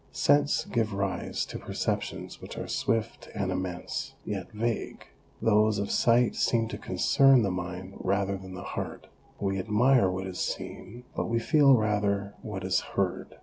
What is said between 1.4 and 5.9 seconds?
to perceptions which are swift and immense, yet vague; those